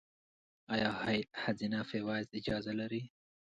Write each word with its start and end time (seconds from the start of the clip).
ایا 0.73 0.89
ښځینه 1.41 1.79
پایواز 1.89 2.25
اجازه 2.39 2.73
لري؟ 2.79 3.01